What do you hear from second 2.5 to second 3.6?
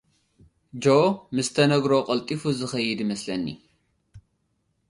ዝኸይድ ይመስለኒ።